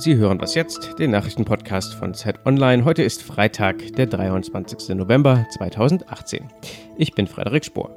[0.00, 2.86] Sie hören was jetzt, den Nachrichtenpodcast von Zeit Online.
[2.86, 4.96] Heute ist Freitag, der 23.
[4.96, 6.48] November 2018.
[6.96, 7.94] Ich bin Frederik Spohr.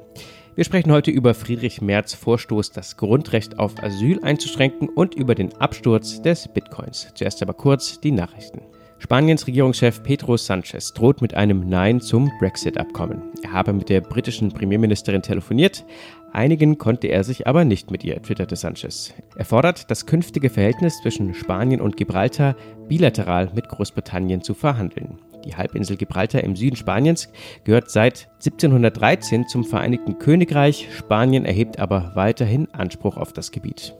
[0.54, 5.56] Wir sprechen heute über Friedrich Merz Vorstoß, das Grundrecht auf Asyl einzuschränken und über den
[5.56, 7.08] Absturz des Bitcoins.
[7.14, 8.60] Zuerst aber kurz die Nachrichten.
[9.04, 13.20] Spaniens Regierungschef Pedro Sanchez droht mit einem Nein zum Brexit-Abkommen.
[13.42, 15.84] Er habe mit der britischen Premierministerin telefoniert,
[16.32, 19.12] einigen konnte er sich aber nicht mit ihr, twitterte Sanchez.
[19.36, 22.56] Er fordert, das künftige Verhältnis zwischen Spanien und Gibraltar
[22.88, 25.18] bilateral mit Großbritannien zu verhandeln.
[25.44, 27.28] Die Halbinsel Gibraltar im Süden Spaniens
[27.64, 30.88] gehört seit 1713 zum Vereinigten Königreich.
[30.96, 33.94] Spanien erhebt aber weiterhin Anspruch auf das Gebiet.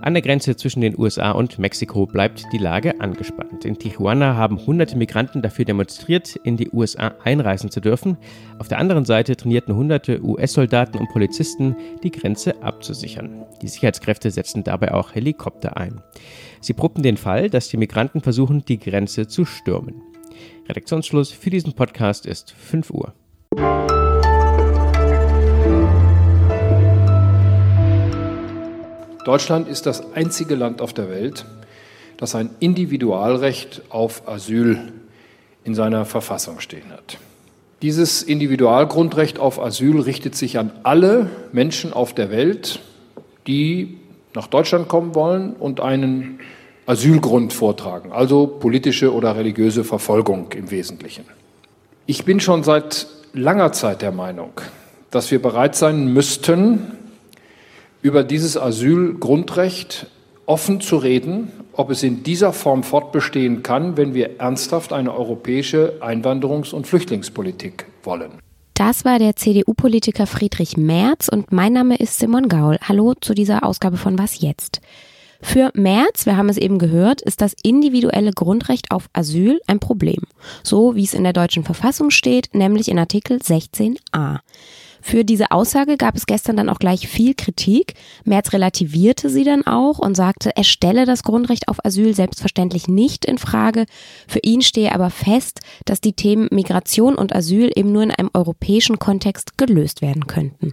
[0.00, 3.64] An der Grenze zwischen den USA und Mexiko bleibt die Lage angespannt.
[3.64, 8.16] In Tijuana haben hunderte Migranten dafür demonstriert, in die USA einreisen zu dürfen.
[8.58, 13.44] Auf der anderen Seite trainierten hunderte US-Soldaten und Polizisten, die Grenze abzusichern.
[13.62, 16.00] Die Sicherheitskräfte setzten dabei auch Helikopter ein.
[16.60, 20.02] Sie probten den Fall, dass die Migranten versuchen, die Grenze zu stürmen.
[20.68, 23.14] Redaktionsschluss für diesen Podcast ist 5 Uhr.
[29.26, 31.46] Deutschland ist das einzige Land auf der Welt,
[32.16, 34.92] das ein Individualrecht auf Asyl
[35.64, 37.18] in seiner Verfassung stehen hat.
[37.82, 42.78] Dieses Individualgrundrecht auf Asyl richtet sich an alle Menschen auf der Welt,
[43.48, 43.98] die
[44.32, 46.38] nach Deutschland kommen wollen und einen
[46.86, 51.24] Asylgrund vortragen, also politische oder religiöse Verfolgung im Wesentlichen.
[52.06, 54.52] Ich bin schon seit langer Zeit der Meinung,
[55.10, 56.92] dass wir bereit sein müssten,
[58.06, 60.06] über dieses Asylgrundrecht
[60.46, 65.94] offen zu reden, ob es in dieser Form fortbestehen kann, wenn wir ernsthaft eine europäische
[66.00, 68.30] Einwanderungs- und Flüchtlingspolitik wollen.
[68.74, 72.78] Das war der CDU-Politiker Friedrich Merz und mein Name ist Simon Gaul.
[72.80, 74.80] Hallo zu dieser Ausgabe von Was jetzt?
[75.42, 80.22] Für Merz, wir haben es eben gehört, ist das individuelle Grundrecht auf Asyl ein Problem.
[80.62, 84.38] So wie es in der deutschen Verfassung steht, nämlich in Artikel 16a.
[85.06, 87.94] Für diese Aussage gab es gestern dann auch gleich viel Kritik.
[88.24, 93.24] Merz relativierte sie dann auch und sagte, er stelle das Grundrecht auf Asyl selbstverständlich nicht
[93.24, 93.86] in Frage.
[94.26, 98.30] Für ihn stehe aber fest, dass die Themen Migration und Asyl eben nur in einem
[98.34, 100.72] europäischen Kontext gelöst werden könnten.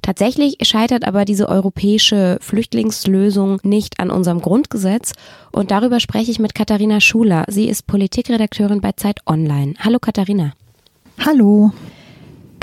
[0.00, 5.12] Tatsächlich scheitert aber diese europäische Flüchtlingslösung nicht an unserem Grundgesetz
[5.52, 7.44] und darüber spreche ich mit Katharina Schuler.
[7.48, 9.74] Sie ist Politikredakteurin bei Zeit Online.
[9.80, 10.54] Hallo Katharina.
[11.18, 11.72] Hallo.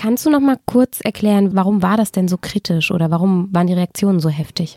[0.03, 3.67] Kannst du noch mal kurz erklären, warum war das denn so kritisch oder warum waren
[3.67, 4.75] die Reaktionen so heftig?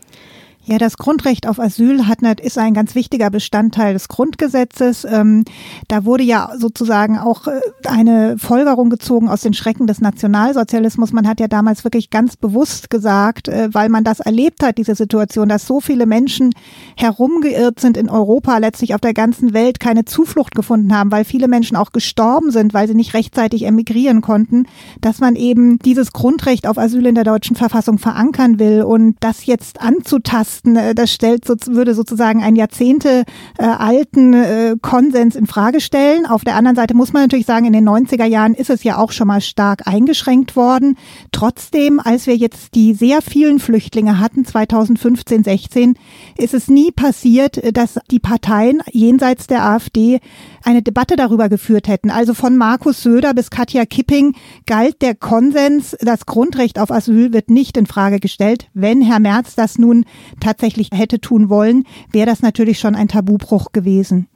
[0.69, 5.07] Ja, das Grundrecht auf Asyl hat, ist ein ganz wichtiger Bestandteil des Grundgesetzes.
[5.09, 5.45] Ähm,
[5.87, 11.13] da wurde ja sozusagen auch äh, eine Folgerung gezogen aus den Schrecken des Nationalsozialismus.
[11.13, 14.95] Man hat ja damals wirklich ganz bewusst gesagt, äh, weil man das erlebt hat, diese
[14.95, 16.53] Situation, dass so viele Menschen
[16.97, 21.47] herumgeirrt sind in Europa, letztlich auf der ganzen Welt keine Zuflucht gefunden haben, weil viele
[21.47, 24.65] Menschen auch gestorben sind, weil sie nicht rechtzeitig emigrieren konnten,
[24.99, 29.45] dass man eben dieses Grundrecht auf Asyl in der deutschen Verfassung verankern will und das
[29.45, 33.23] jetzt anzutasten, Westen, äh, das stellt, würde sozusagen einen Jahrzehnte
[33.57, 36.25] äh, alten äh, Konsens in Frage stellen.
[36.25, 38.97] Auf der anderen Seite muss man natürlich sagen, in den 90er Jahren ist es ja
[38.97, 40.97] auch schon mal stark eingeschränkt worden.
[41.31, 45.95] Trotzdem, als wir jetzt die sehr vielen Flüchtlinge hatten, 2015, 16,
[46.37, 50.19] ist es nie passiert, dass die Parteien jenseits der AfD
[50.63, 52.09] eine Debatte darüber geführt hätten.
[52.09, 54.35] Also von Markus Söder bis Katja Kipping
[54.65, 58.67] galt der Konsens, das Grundrecht auf Asyl wird nicht in Frage gestellt.
[58.73, 60.05] Wenn Herr Merz das nun
[60.47, 64.27] tatsächlich hätte tun wollen, wäre das natürlich schon ein Tabubruch gewesen.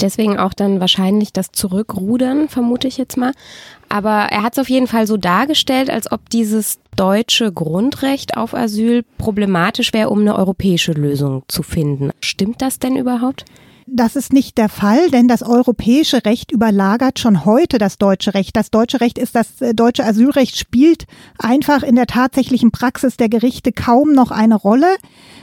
[0.00, 3.32] Deswegen auch dann wahrscheinlich das Zurückrudern, vermute ich jetzt mal.
[3.88, 8.54] Aber er hat es auf jeden Fall so dargestellt, als ob dieses deutsche Grundrecht auf
[8.54, 12.10] Asyl problematisch wäre, um eine europäische Lösung zu finden.
[12.20, 13.44] Stimmt das denn überhaupt?
[13.92, 18.56] Das ist nicht der Fall, denn das europäische Recht überlagert schon heute das deutsche Recht.
[18.56, 21.06] Das deutsche Recht ist das äh, deutsche Asylrecht spielt
[21.38, 24.96] einfach in der tatsächlichen Praxis der Gerichte kaum noch eine Rolle.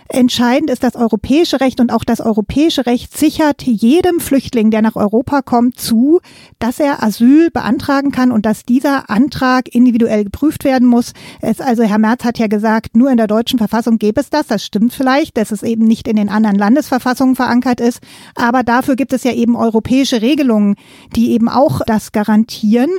[0.09, 4.95] Entscheidend ist das europäische Recht und auch das europäische Recht sichert jedem Flüchtling, der nach
[4.95, 6.21] Europa kommt, zu,
[6.59, 11.13] dass er Asyl beantragen kann und dass dieser Antrag individuell geprüft werden muss.
[11.41, 14.47] Es also Herr Merz hat ja gesagt, nur in der deutschen Verfassung gäbe es das.
[14.47, 17.99] Das stimmt vielleicht, dass es eben nicht in den anderen Landesverfassungen verankert ist.
[18.35, 20.75] Aber dafür gibt es ja eben europäische Regelungen,
[21.15, 22.91] die eben auch das garantieren.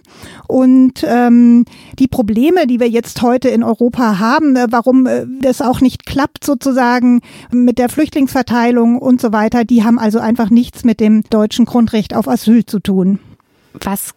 [0.47, 1.65] Und ähm,
[1.99, 6.05] die Probleme, die wir jetzt heute in Europa haben, äh, warum äh, das auch nicht
[6.05, 6.98] klappt sozusagen
[7.51, 12.15] mit der Flüchtlingsverteilung und so weiter, die haben also einfach nichts mit dem deutschen Grundrecht
[12.15, 13.19] auf Asyl zu tun.
[13.75, 14.15] Was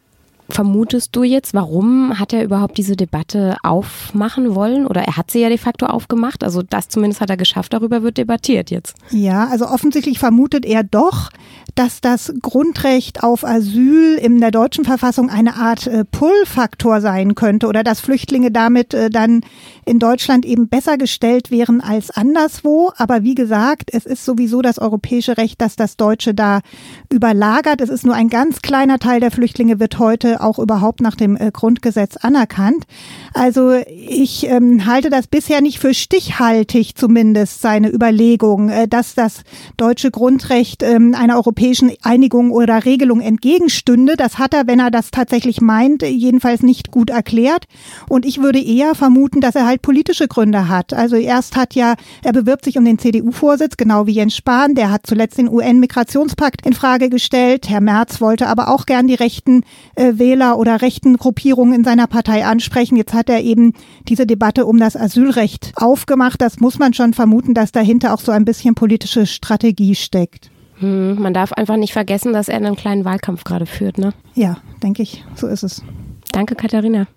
[0.52, 4.86] vermutest du jetzt, warum hat er überhaupt diese Debatte aufmachen wollen?
[4.86, 6.44] Oder er hat sie ja de facto aufgemacht.
[6.44, 8.96] Also das zumindest hat er geschafft, darüber wird debattiert jetzt.
[9.10, 11.30] Ja, also offensichtlich vermutet er doch,
[11.76, 17.68] dass das Grundrecht auf Asyl in der deutschen Verfassung eine Art äh, Pull-Faktor sein könnte
[17.68, 19.42] oder dass Flüchtlinge damit äh, dann
[19.86, 22.92] in Deutschland eben besser gestellt wären als anderswo.
[22.98, 26.60] Aber wie gesagt, es ist sowieso das europäische Recht, dass das Deutsche da
[27.12, 27.82] überlagert.
[27.82, 31.36] Es ist nur ein ganz kleiner Teil der Flüchtlinge wird heute auch überhaupt nach dem
[31.36, 32.86] äh, Grundgesetz anerkannt.
[33.34, 39.44] Also ich ähm, halte das bisher nicht für stichhaltig zumindest, seine Überlegung, äh, dass das
[39.78, 44.16] deutsche Grundrecht ähm, einer europäischen Einigung oder Regelung entgegenstünde.
[44.18, 47.66] Das hat er, wenn er das tatsächlich meint, jedenfalls nicht gut erklärt.
[48.10, 50.94] Und ich würde eher vermuten, dass er halt politische Gründe hat.
[50.94, 54.76] Also erst hat ja, er bewirbt sich um den CDU-Vorsitz, genau wie Jens Spahn.
[54.76, 57.70] Der hat zuletzt den UN-Migrationspakt in Frage gestellt.
[57.70, 59.64] Herr Merz wollte aber auch gern die rechten
[59.96, 62.96] äh, Wähler oder rechten Gruppierungen in seiner Partei ansprechen.
[62.96, 63.74] Jetzt hat er eben
[64.08, 66.42] diese Debatte um das Asylrecht aufgemacht.
[66.42, 70.50] Das muss man schon vermuten, dass dahinter auch so ein bisschen politische Strategie steckt.
[70.80, 74.14] Hm, man darf einfach nicht vergessen, dass er einen kleinen Wahlkampf gerade führt, ne?
[74.34, 75.26] Ja, denke ich.
[75.36, 75.84] So ist es.
[76.32, 77.08] Danke, Katharina.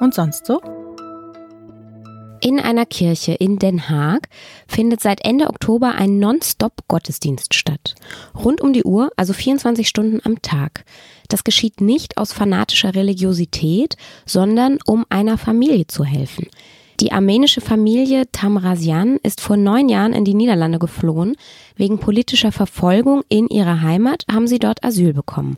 [0.00, 0.79] Und sonst so?
[2.42, 4.30] In einer Kirche in Den Haag
[4.66, 7.94] findet seit Ende Oktober ein Non-Stop-Gottesdienst statt.
[8.34, 10.86] Rund um die Uhr, also 24 Stunden am Tag.
[11.28, 16.46] Das geschieht nicht aus fanatischer Religiosität, sondern um einer Familie zu helfen.
[17.00, 21.36] Die armenische Familie Tamrasian ist vor neun Jahren in die Niederlande geflohen.
[21.76, 25.56] Wegen politischer Verfolgung in ihrer Heimat haben sie dort Asyl bekommen.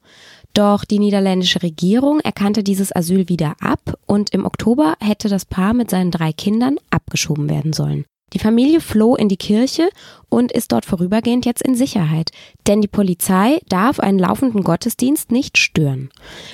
[0.55, 5.73] Doch die niederländische Regierung erkannte dieses Asyl wieder ab und im Oktober hätte das Paar
[5.73, 8.05] mit seinen drei Kindern abgeschoben werden sollen.
[8.33, 9.91] Die Familie floh in die Kirche
[10.33, 12.31] und ist dort vorübergehend jetzt in Sicherheit.
[12.67, 16.09] Denn die Polizei darf einen laufenden Gottesdienst nicht stören.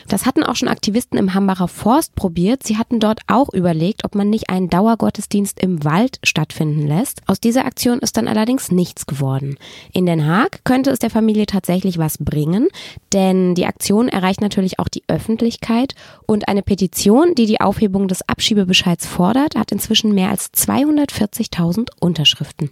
[0.09, 2.65] Das hatten auch schon Aktivisten im Hambacher Forst probiert.
[2.65, 7.21] Sie hatten dort auch überlegt, ob man nicht einen Dauergottesdienst im Wald stattfinden lässt.
[7.29, 9.57] Aus dieser Aktion ist dann allerdings nichts geworden.
[9.93, 12.69] In Den Haag könnte es der Familie tatsächlich was bringen,
[13.13, 15.95] denn die Aktion erreicht natürlich auch die Öffentlichkeit
[16.27, 21.68] und eine Petition, die die Aufhebung des Abschiebebescheids fordert, hat inzwischen mehr als 240.000
[22.01, 22.71] Unterschriften.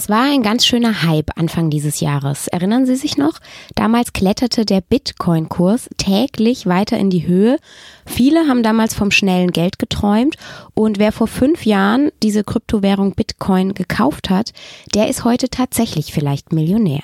[0.00, 2.48] Das war ein ganz schöner Hype Anfang dieses Jahres.
[2.48, 3.34] Erinnern Sie sich noch?
[3.74, 7.58] Damals kletterte der Bitcoin-Kurs täglich weiter in die Höhe.
[8.06, 10.36] Viele haben damals vom schnellen Geld geträumt
[10.72, 14.54] und wer vor fünf Jahren diese Kryptowährung Bitcoin gekauft hat,
[14.94, 17.02] der ist heute tatsächlich vielleicht Millionär.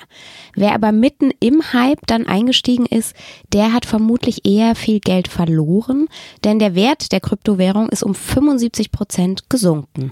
[0.55, 3.15] Wer aber mitten im Hype dann eingestiegen ist,
[3.53, 6.07] der hat vermutlich eher viel Geld verloren,
[6.43, 10.09] denn der Wert der Kryptowährung ist um 75 Prozent gesunken.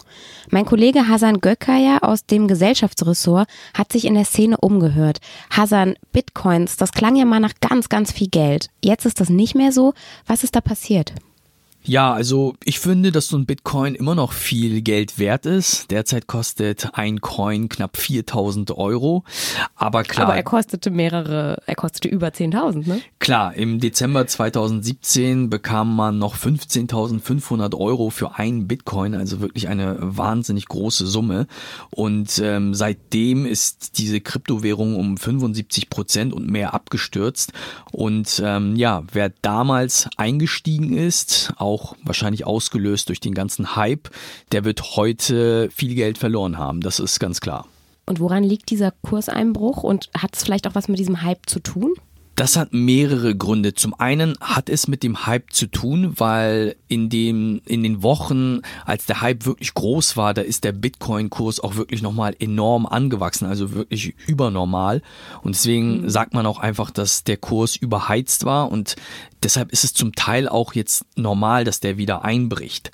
[0.51, 5.19] Mein Kollege Hasan Gökaya aus dem Gesellschaftsressort hat sich in der Szene umgehört.
[5.49, 8.69] Hasan, Bitcoins, das klang ja mal nach ganz, ganz viel Geld.
[8.83, 9.93] Jetzt ist das nicht mehr so.
[10.27, 11.13] Was ist da passiert?
[11.87, 15.91] Ja, also ich finde, dass so ein Bitcoin immer noch viel Geld wert ist.
[15.91, 19.23] Derzeit kostet ein Coin knapp 4000 Euro.
[19.75, 20.27] Aber klar.
[20.27, 23.01] Aber er kostete mehrere, er kostete über 10.000, ne?
[23.19, 29.97] Klar, im Dezember 2017 bekam man noch 15.500 Euro für einen Bitcoin, also wirklich eine
[29.99, 31.47] wahnsinnig große Summe.
[31.91, 37.53] Und ähm, seitdem ist diese Kryptowährung um 75 Prozent und mehr abgestürzt.
[37.91, 44.09] Und ähm, ja, wer damals eingestiegen ist, auch auch wahrscheinlich ausgelöst durch den ganzen Hype,
[44.51, 46.81] der wird heute viel Geld verloren haben.
[46.81, 47.67] Das ist ganz klar.
[48.05, 51.59] Und woran liegt dieser Kurseinbruch und hat es vielleicht auch was mit diesem Hype zu
[51.59, 51.93] tun?
[52.35, 53.75] Das hat mehrere Gründe.
[53.75, 58.59] Zum einen hat es mit dem Hype zu tun, weil in dem, in den Wochen,
[58.85, 63.45] als der Hype wirklich groß war, da ist der Bitcoin-Kurs auch wirklich nochmal enorm angewachsen,
[63.45, 65.01] also wirklich übernormal.
[65.43, 66.09] Und deswegen mhm.
[66.09, 68.97] sagt man auch einfach, dass der Kurs überheizt war und
[69.45, 72.89] Deshalb ist es zum Teil auch jetzt normal, dass der wieder einbricht.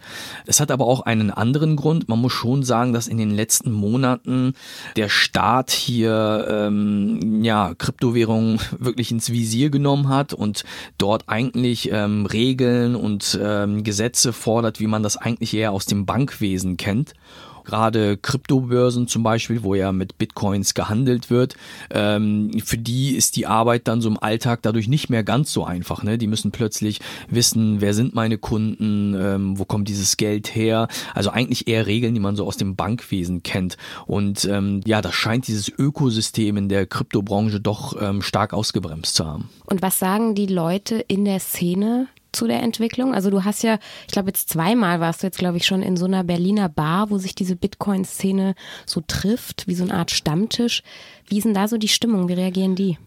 [0.45, 2.09] Es hat aber auch einen anderen Grund.
[2.09, 4.55] Man muss schon sagen, dass in den letzten Monaten
[4.97, 10.65] der Staat hier ähm, ja Kryptowährungen wirklich ins Visier genommen hat und
[10.97, 16.05] dort eigentlich ähm, Regeln und ähm, Gesetze fordert, wie man das eigentlich eher aus dem
[16.05, 17.13] Bankwesen kennt.
[17.63, 21.55] Gerade Kryptobörsen zum Beispiel, wo ja mit Bitcoins gehandelt wird,
[21.89, 25.63] ähm, für die ist die Arbeit dann so im Alltag dadurch nicht mehr ganz so
[25.63, 26.03] einfach.
[26.03, 26.17] Ne?
[26.17, 26.99] Die müssen plötzlich
[27.29, 30.87] wissen, wer sind meine Kunden, ähm, wo kommt dieses Geld her.
[31.13, 33.77] Also eigentlich eher Regeln, die man so aus dem Bankwesen kennt.
[34.05, 39.25] Und ähm, ja, das scheint dieses Ökosystem in der Kryptobranche doch ähm, stark ausgebremst zu
[39.25, 39.49] haben.
[39.65, 43.13] Und was sagen die Leute in der Szene, zu der Entwicklung?
[43.13, 45.97] Also du hast ja, ich glaube jetzt zweimal warst du jetzt, glaube ich, schon in
[45.97, 50.83] so einer Berliner Bar, wo sich diese Bitcoin-Szene so trifft, wie so eine Art Stammtisch.
[51.27, 52.27] Wie ist denn da so die Stimmung?
[52.27, 52.97] Wie reagieren die?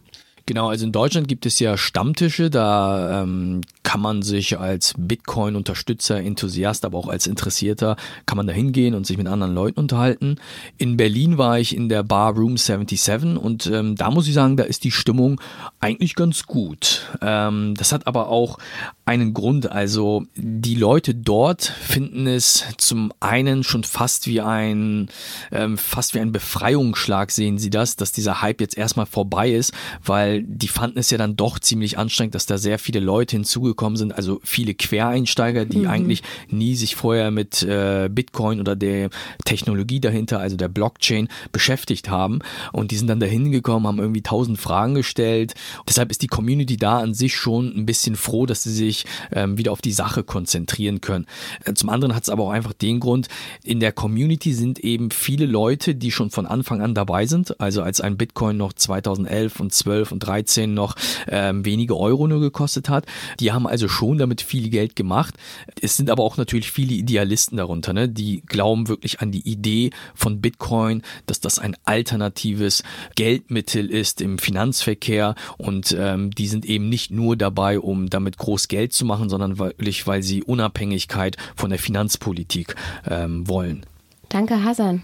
[0.46, 6.20] Genau, also in Deutschland gibt es ja Stammtische, da ähm, kann man sich als Bitcoin-Unterstützer,
[6.20, 10.36] Enthusiast, aber auch als Interessierter, kann man da hingehen und sich mit anderen Leuten unterhalten.
[10.78, 14.56] In Berlin war ich in der Bar Room 77 und ähm, da muss ich sagen,
[14.56, 15.40] da ist die Stimmung
[15.80, 17.02] eigentlich ganz gut.
[17.20, 18.58] Ähm, das hat aber auch
[19.04, 25.10] einen Grund, also die Leute dort finden es zum einen schon fast wie ein,
[25.52, 29.74] ähm, fast wie ein Befreiungsschlag sehen sie das, dass dieser Hype jetzt erstmal vorbei ist,
[30.02, 33.73] weil die fanden es ja dann doch ziemlich anstrengend, dass da sehr viele Leute hinzugekommen
[33.96, 35.88] sind, also viele Quereinsteiger, die mhm.
[35.88, 39.10] eigentlich nie sich vorher mit äh, Bitcoin oder der
[39.44, 42.40] Technologie dahinter, also der Blockchain, beschäftigt haben.
[42.72, 45.54] Und die sind dann dahin gekommen, haben irgendwie tausend Fragen gestellt.
[45.88, 49.58] Deshalb ist die Community da an sich schon ein bisschen froh, dass sie sich ähm,
[49.58, 51.26] wieder auf die Sache konzentrieren können.
[51.64, 53.28] Äh, zum anderen hat es aber auch einfach den Grund,
[53.62, 57.60] in der Community sind eben viele Leute, die schon von Anfang an dabei sind.
[57.60, 60.96] Also als ein Bitcoin noch 2011 und 12 und 13 noch
[61.28, 63.06] ähm, wenige Euro nur gekostet hat.
[63.40, 65.34] Die haben also schon damit viel Geld gemacht.
[65.80, 68.08] Es sind aber auch natürlich viele Idealisten darunter, ne?
[68.08, 72.82] die glauben wirklich an die Idee von Bitcoin, dass das ein alternatives
[73.14, 78.68] Geldmittel ist im Finanzverkehr und ähm, die sind eben nicht nur dabei, um damit groß
[78.68, 82.76] Geld zu machen, sondern wirklich, weil sie Unabhängigkeit von der Finanzpolitik
[83.08, 83.86] ähm, wollen.
[84.28, 85.02] Danke, Hasan.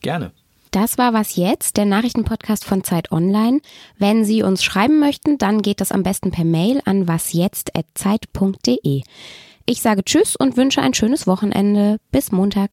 [0.00, 0.32] Gerne.
[0.70, 3.60] Das war was jetzt, der Nachrichtenpodcast von Zeit Online.
[3.98, 9.02] Wenn Sie uns schreiben möchten, dann geht das am besten per Mail an wasjetzt@zeit.de.
[9.66, 11.98] Ich sage Tschüss und wünsche ein schönes Wochenende.
[12.10, 12.70] Bis Montag.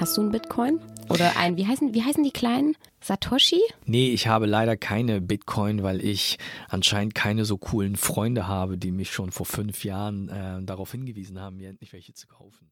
[0.00, 0.80] Hast du einen Bitcoin?
[1.10, 2.74] Oder ein, wie heißen, wie heißen die kleinen?
[3.02, 3.60] Satoshi?
[3.84, 6.38] Nee, ich habe leider keine Bitcoin, weil ich
[6.70, 11.38] anscheinend keine so coolen Freunde habe, die mich schon vor fünf Jahren äh, darauf hingewiesen
[11.38, 12.70] haben, mir endlich welche zu kaufen.